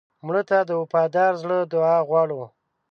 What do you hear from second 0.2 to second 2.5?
مړه ته د وفادار زړه دعا غواړو